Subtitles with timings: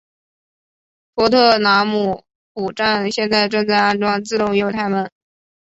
[1.13, 5.11] 托特纳姆谷站现在正在安装自动月台门。